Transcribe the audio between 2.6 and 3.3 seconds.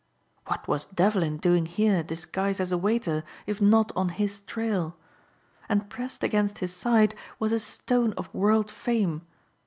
a waiter